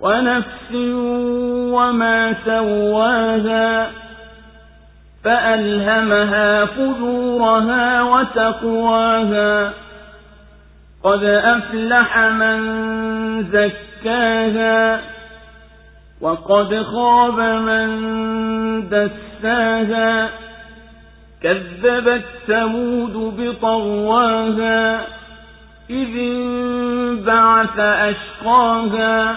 ونفس 0.00 0.72
وما 1.72 2.34
سواها 2.44 3.90
فألهمها 5.24 6.64
فجورها 6.64 8.02
وتقواها 8.02 9.72
قد 11.02 11.24
أفلح 11.24 12.18
من 12.18 12.58
زكاها 13.52 15.00
وقد 16.20 16.82
خاب 16.82 17.40
من 17.40 17.88
دساها 18.88 20.30
كذبت 21.42 22.24
ثمود 22.46 23.34
بطواها 23.38 25.00
إذ 25.90 26.08
انبعث 26.18 27.78
أشقاها 27.78 29.36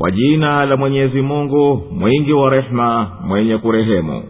Kwa 0.00 0.10
jina 0.10 0.66
la 0.66 0.76
mwenyezi 0.76 1.22
mungu 1.22 1.82
mwingi 1.92 2.32
wa 2.32 2.50
rehema 2.50 3.10
mwenye 3.24 3.58
kurehemu. 3.58 4.22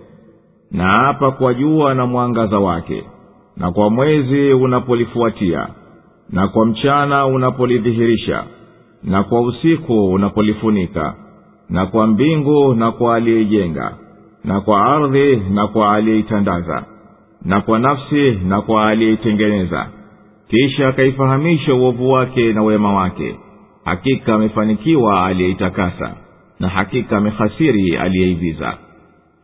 Na 0.70 0.84
hapa 0.84 1.30
kwa 1.30 1.54
jua 1.54 1.94
na 1.94 2.06
mwangaza 2.06 2.58
wake 2.58 3.04
na 3.56 3.70
kwa 3.72 3.90
mwezi 3.90 4.52
unapolifuatia 4.52 5.68
na 6.30 6.48
kwa 6.48 6.66
mchana 6.66 7.26
unapolidhihirisha 7.26 8.44
na 9.04 9.22
kwa 9.22 9.40
usiku 9.40 10.12
unapolifunika 10.12 11.14
na 11.68 11.86
kwa 11.86 12.06
mbingu 12.06 12.74
na 12.74 12.92
kwa 12.92 13.16
aliyeijenga 13.16 13.94
na 14.44 14.60
kwa 14.60 14.86
ardhi 14.86 15.36
na 15.36 15.66
kwa 15.66 15.92
aliyeitandaza 15.94 16.84
na 17.44 17.60
kwa 17.60 17.78
nafsi 17.78 18.30
na 18.30 18.60
kwa 18.62 18.88
aliyeitengeneza 18.88 19.88
kisha 20.48 20.88
akaifahamisha 20.88 21.74
uovu 21.74 22.10
wake 22.10 22.52
na 22.52 22.62
wema 22.62 22.94
wake 22.94 23.36
hakika 23.90 24.34
amefanikiwa 24.34 25.26
aliyeitakasa 25.26 26.14
na 26.60 26.68
hakika 26.68 27.16
amehasiri 27.16 27.96
aliyeiviza 27.96 28.74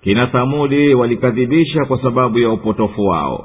kina 0.02 0.26
thamudi 0.26 0.94
walikadhibisha 0.94 1.84
kwa 1.84 2.02
sababu 2.02 2.38
ya 2.38 2.50
upotofu 2.50 3.02
wao. 3.04 3.44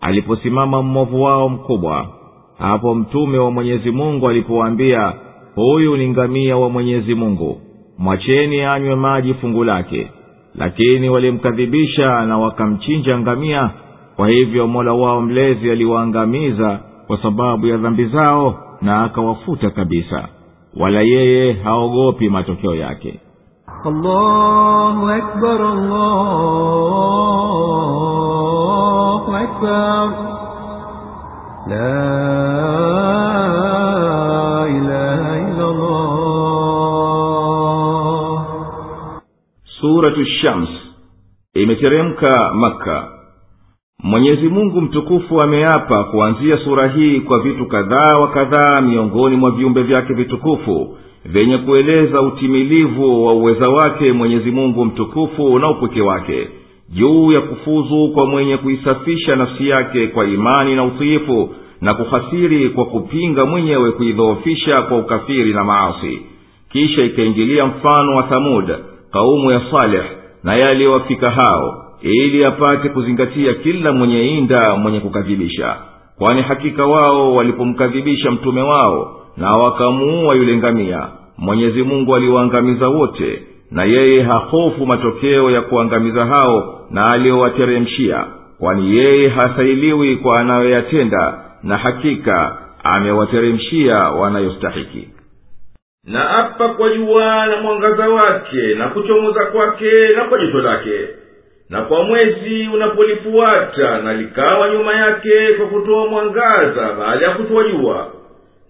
Aliposimama 0.00 0.82
mmovu 0.82 1.22
wao 1.22 1.48
mkubwa 1.48 2.06
hapo 2.58 2.94
mtume 2.94 3.38
wa 3.38 3.50
mwenyezi 3.50 3.90
mungu 3.90 4.28
alipowaambia 4.28 5.12
huyu 5.54 5.96
ni 5.96 6.08
ngamia 6.08 6.56
wa 6.56 6.70
mwenyezi 6.70 7.14
mungu 7.14 7.60
mwacheni 7.98 8.60
anywe 8.60 8.94
maji 8.94 9.34
fungu 9.34 9.64
lake. 9.64 10.10
Lakini 10.54 11.08
walimkadhibisha 11.08 12.24
na 12.26 12.38
wakamchinja 12.38 13.18
ngamia 13.18 13.70
kwa 14.16 14.28
hivyo 14.28 14.66
mola 14.66 14.92
wao 14.92 15.20
mlezi 15.20 15.70
aliwaangamiza 15.70 16.80
kwa 17.06 17.22
sababu 17.22 17.66
ya 17.66 17.76
dhambi 17.76 18.04
zao 18.04 18.63
na 18.84 19.04
akawafuta 19.04 19.70
kabisa. 19.70 20.28
Wala 20.76 21.00
yeye 21.00 21.52
haogopi 21.52 22.28
matokeo 22.28 22.74
yake. 22.74 23.20
Allahu 23.84 25.06
suratu 39.80 40.24
shams. 40.40 40.68
Imeteremka 41.54 42.32
makka 42.54 43.08
mwenyezi 44.04 44.48
mungu 44.48 44.80
mtukufu 44.80 45.42
ameapa 45.42 46.04
kuanzia 46.04 46.58
sura 46.58 46.88
hii 46.88 47.20
kwa 47.20 47.38
vitu 47.42 47.66
kadhaa 47.66 48.14
wa 48.14 48.28
kadhaa 48.28 48.80
miongoni 48.80 49.36
mwa 49.36 49.50
viumbe 49.50 49.82
vyake 49.82 50.14
vitukufu 50.14 50.96
vyenye 51.24 51.58
kueleza 51.58 52.20
utimilivu 52.22 53.26
wa 53.26 53.32
uweza 53.32 53.68
wake 53.68 54.12
mwenyezi 54.12 54.50
mungu 54.50 54.84
mtukufu 54.84 55.58
na 55.58 55.70
upweke 55.70 56.00
wake 56.02 56.48
juu 56.88 57.32
ya 57.32 57.40
kufuzu 57.40 58.08
kwa 58.14 58.26
mwenye 58.26 58.56
kuisafisha 58.56 59.32
nafsi 59.36 59.68
yake 59.68 60.06
kwa 60.06 60.26
imani 60.26 60.76
na 60.76 60.84
utiifu 60.84 61.54
na 61.80 61.94
kuhasiri 61.94 62.68
kwa 62.68 62.84
kupinga 62.84 63.46
mwenyewe 63.46 63.92
kuidhoofisha 63.92 64.82
kwa 64.82 64.98
ukafiri 64.98 65.54
na 65.54 65.64
maasi. 65.64 66.20
Kisha 66.72 67.04
ikaingilia 67.04 67.66
mfano 67.66 68.16
wa 68.16 68.22
thamud 68.22 68.70
kaumu 69.12 69.50
ya 69.52 69.60
saleh 69.70 70.04
na 70.44 70.54
yaliyowafika 70.56 71.30
hao 71.30 71.84
ili 72.04 72.44
apate 72.44 72.88
kuzingatia 72.88 73.54
kila 73.54 73.92
mwenye 73.92 74.28
inda 74.28 74.76
mwenye 74.76 75.00
kukadhibisha. 75.00 75.76
Kwani 76.18 76.42
hakika 76.42 76.86
wao 76.86 77.34
walipomkadhibisha 77.34 78.30
mtume 78.30 78.62
wao 78.62 79.20
na 79.36 79.50
wakamuua 79.52 80.34
yule 80.36 80.56
ngamia 80.56 81.08
mwenyezi 81.38 81.82
mungu 81.82 82.16
aliwaangamiza 82.16 82.88
wote 82.88 83.42
na 83.70 83.84
yeye 83.84 84.22
hahofu 84.22 84.86
matokeo 84.86 85.50
ya 85.50 85.60
kuangamiza 85.62 86.26
hao 86.26 86.80
na 86.90 87.10
aliyowateremshia 87.12 88.24
kwani 88.58 88.96
yeye 88.96 89.28
hasailiwi 89.28 90.16
kwa 90.16 90.40
anayoyatenda 90.40 91.44
na 91.62 91.76
hakika 91.76 92.58
amewateremshia 92.84 93.96
wanayostahiki. 93.96 95.08
Na 96.06 96.30
apa 96.30 96.68
kwa 96.68 96.94
jua 96.94 97.46
na 97.46 97.62
mwangaza 97.62 98.08
wake 98.08 98.74
na 98.78 98.88
kuchomoza 98.88 99.44
kwake 99.46 100.08
na 100.16 100.24
kwa 100.24 100.38
joto 100.38 100.58
lake 100.58 101.08
na 101.74 101.82
kwa 101.82 102.02
mwezi 102.04 102.68
unapolifuata 102.74 103.98
na 103.98 104.12
likawa 104.12 104.68
nyuma 104.70 104.94
yake 104.94 105.52
kwa 105.52 105.66
kutoa 105.66 106.06
mwangaza 106.06 106.92
baada 106.98 107.26
ya 107.26 107.34
kutoa 107.34 107.64
jua. 107.64 108.12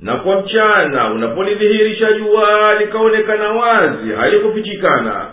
Na 0.00 0.16
kwa 0.16 0.40
mchana 0.40 1.10
unapolidhihirisha 1.12 2.12
jua 2.12 2.74
likaonekana 2.74 3.52
wazi 3.52 4.12
halikufichikana. 4.12 5.26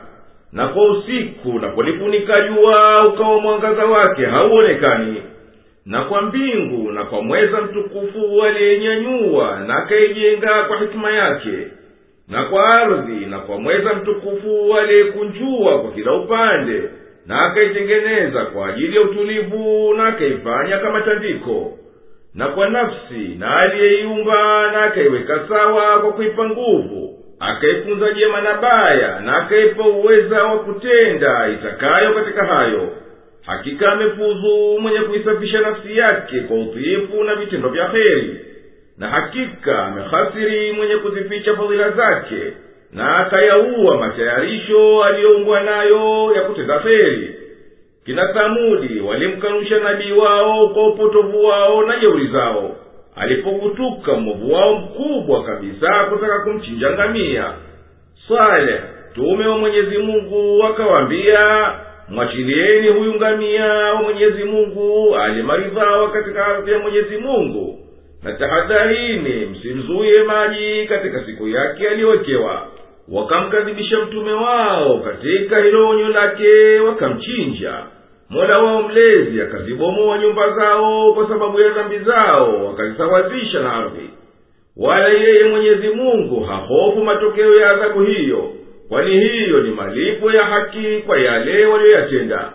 Na 0.53 0.67
kwa 0.67 0.83
usiku 0.91 1.49
unapolifunika 1.49 2.41
jua 2.47 3.07
ukawa 3.07 3.41
mwangaza 3.41 3.85
wake 3.85 4.25
hauonekani. 4.25 5.21
Na 5.85 6.01
kwa 6.03 6.21
mbingu 6.21 6.91
na 6.91 7.03
kwa 7.05 7.21
mweza 7.21 7.61
mtukufu 7.61 8.43
aliyenyanyua 8.43 9.59
na 9.67 9.75
akaijenga 9.75 10.63
kwa 10.63 10.77
hikima 10.77 11.11
yake. 11.11 11.67
Na 12.27 12.43
kwa 12.43 12.69
ardhi 12.81 13.25
na 13.25 13.39
kwa 13.39 13.57
mweza 13.59 13.93
mtukufu 13.93 14.75
aliyekunjua 14.77 15.79
kwa 15.81 15.91
kila 15.91 16.13
upande 16.13 16.83
na 17.31 17.41
akaitengeneza 17.41 18.45
kwa 18.45 18.67
ajili 18.69 18.95
ya 18.95 19.01
utulivu 19.01 19.93
na 19.93 20.05
akaifanya 20.07 20.77
kama 20.77 21.01
tandiko 21.01 21.77
na 22.35 22.47
kwa 22.47 22.69
nafsi 22.69 23.35
na 23.39 23.55
aliyeiumba 23.59 24.71
na 24.71 24.83
akaiweka 24.83 25.39
sawa 25.49 25.99
kwa 25.99 26.11
kuipa 26.13 26.49
nguvu. 26.49 27.17
Akaifunza 27.39 28.11
jema 28.11 28.41
na 28.41 28.53
baya 28.53 29.19
na 29.19 29.37
akaipa 29.37 29.83
uweza 29.87 30.43
wa 30.43 30.59
kutenda 30.59 31.49
itakayo 31.49 32.13
katika 32.13 32.45
hayo. 32.45 32.89
Hakika 33.45 33.91
amefuzu 33.91 34.77
mwenye 34.81 34.99
kuisafisha 34.99 35.59
nafsi 35.61 35.97
yake 35.97 36.39
kwa 36.39 36.57
utiifu 36.59 37.23
na 37.23 37.35
vitendo 37.35 37.69
vya 37.69 37.87
heri 37.89 38.39
na 38.97 39.07
hakika 39.07 39.83
amehasiri 39.85 40.71
mwenye 40.71 40.95
kuzificha 40.95 41.55
fadhila 41.55 41.89
zake 41.91 42.53
na 42.93 43.17
akayaua 43.17 43.97
matayarisho 43.97 45.03
aliyoungwa 45.03 45.61
nayo 45.61 46.31
ya 46.35 46.41
kutenda 46.41 46.79
feri. 46.79 47.35
Kina 48.05 48.33
thamudi 48.33 48.99
walimkanusha 48.99 49.79
nabii 49.79 50.11
wao 50.11 50.67
kwa 50.67 50.87
upotovu 50.87 51.45
wao 51.45 51.83
na 51.83 51.99
jeuri 51.99 52.27
zao. 52.27 52.75
Alipokutuka 53.15 54.13
mwovu 54.13 54.53
wao 54.53 54.75
mkubwa 54.75 55.43
kabisa 55.43 56.03
kutaka 56.05 56.39
kumchinja 56.39 56.91
ngamia. 56.91 57.53
Swale 58.27 58.81
mtume 59.11 59.47
wa 59.47 59.57
mwenyezi 59.57 59.97
mungu 59.97 60.63
akawaambia 60.65 61.71
mwachilieni 62.09 62.87
huyu 62.87 63.13
ngamia 63.15 63.65
wa 63.73 64.01
mwenyezi 64.03 64.43
mungu 64.43 65.15
alimaridhawa 65.15 66.11
katika 66.11 66.45
ardhi 66.47 66.71
ya 66.71 66.79
mwenyezi 66.79 67.17
mungu. 67.17 67.77
Na 68.23 68.33
tahadharini 68.33 69.45
msimzuye 69.45 70.23
maji 70.23 70.85
katika 70.87 71.25
siku 71.25 71.47
yake 71.47 71.89
aliyowekewa 71.89 72.67
wakamkadhibisha 73.11 73.99
mtume 73.99 74.33
wao 74.33 74.97
katika 74.99 75.63
hilo 75.63 75.89
onyo 75.89 76.07
lake 76.09 76.79
wakamchinja. 76.79 77.73
Mola 78.29 78.57
wao 78.59 78.81
mlezi 78.81 79.41
akazibomoa 79.41 80.17
nyumba 80.17 80.55
zao 80.55 81.13
kwa 81.13 81.27
sababu 81.29 81.59
ya 81.59 81.69
dhambi 81.69 81.99
zao 81.99 82.65
wakazisawazisha 82.65 83.59
na 83.59 83.73
ardhi. 83.73 84.09
Wala 84.77 85.07
yeye 85.09 85.43
mwenyezi 85.43 85.87
mungu 85.89 86.43
hahofu 86.43 87.03
matokeo 87.03 87.55
ya 87.59 87.67
adhabu 87.71 88.01
hiyo 88.03 88.49
kwani 88.89 89.19
hiyo 89.19 89.59
ni 89.59 89.71
malipo 89.71 90.31
ya 90.31 90.43
haki 90.45 90.97
kwa 91.05 91.19
yale 91.19 91.65
waliyoyatenda 91.65 92.53